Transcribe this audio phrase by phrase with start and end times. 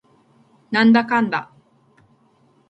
[0.71, 1.51] なんだかんだ